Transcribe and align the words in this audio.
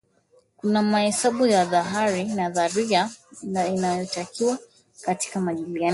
kuna 0.57 0.81
mahesabu 0.81 1.45
ya 1.47 1.65
nadharia 2.35 3.09
inayotakiwa 3.53 4.57
katika 5.05 5.39
majadiliano 5.41 5.79
yetu 5.83 5.89